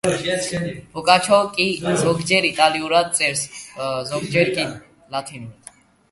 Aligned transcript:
ბოკაჩო 0.93 1.37
კი 1.57 1.65
ზოგჯერ 2.03 2.43
იტალიურად 2.49 3.11
წერს, 3.19 3.43
ზოგჯერ 4.13 4.47
კი 4.55 4.65
ლათინურად. 5.17 5.71